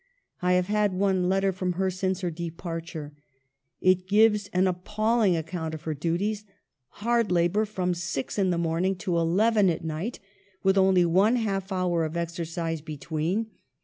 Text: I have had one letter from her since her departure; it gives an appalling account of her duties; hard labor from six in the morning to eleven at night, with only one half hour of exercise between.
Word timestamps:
I 0.41 0.53
have 0.53 0.65
had 0.65 0.93
one 0.93 1.29
letter 1.29 1.51
from 1.51 1.73
her 1.73 1.91
since 1.91 2.21
her 2.21 2.31
departure; 2.31 3.11
it 3.81 4.07
gives 4.07 4.47
an 4.51 4.65
appalling 4.65 5.37
account 5.37 5.75
of 5.75 5.83
her 5.83 5.93
duties; 5.93 6.43
hard 7.05 7.31
labor 7.31 7.65
from 7.65 7.93
six 7.93 8.39
in 8.39 8.49
the 8.49 8.57
morning 8.57 8.95
to 8.95 9.19
eleven 9.19 9.69
at 9.69 9.85
night, 9.85 10.19
with 10.63 10.75
only 10.75 11.05
one 11.05 11.35
half 11.35 11.71
hour 11.71 12.03
of 12.03 12.17
exercise 12.17 12.81
between. 12.81 13.51